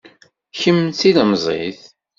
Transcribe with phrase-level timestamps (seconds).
[0.59, 1.81] Kemm d tilemẓit.